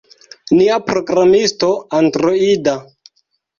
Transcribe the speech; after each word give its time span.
Nia 0.55 0.79
programisto 0.87 1.71
Androida 2.01 2.77